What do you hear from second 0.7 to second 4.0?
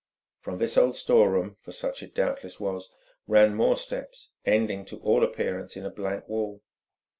old store room, for such it doubtless was, ran more